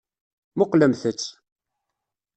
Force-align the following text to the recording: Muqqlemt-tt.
Muqqlemt-tt. 0.57 1.23